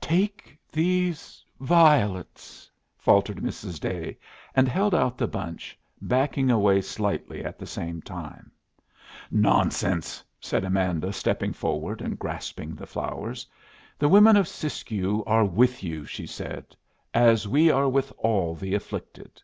"Take 0.00 0.56
these 0.70 1.44
violets," 1.58 2.70
faltered 2.96 3.38
Mrs. 3.38 3.80
Day, 3.80 4.18
and 4.54 4.68
held 4.68 4.94
out 4.94 5.18
the 5.18 5.26
bunch, 5.26 5.76
backing 6.00 6.48
away 6.48 6.80
slightly 6.80 7.44
at 7.44 7.58
the 7.58 7.66
same 7.66 8.00
time. 8.00 8.52
"Nonsense," 9.32 10.22
said 10.38 10.62
Amanda, 10.64 11.12
stepping 11.12 11.52
forward 11.52 12.00
and 12.02 12.20
grasping 12.20 12.76
the 12.76 12.86
flowers. 12.86 13.48
"The 13.98 14.08
women 14.08 14.36
of 14.36 14.46
Siskiyou 14.46 15.24
are 15.26 15.44
with 15.44 15.82
you," 15.82 16.06
she 16.06 16.24
said, 16.24 16.76
"as 17.12 17.48
we 17.48 17.68
are 17.68 17.88
with 17.88 18.12
all 18.18 18.54
the 18.54 18.74
afflicted." 18.76 19.42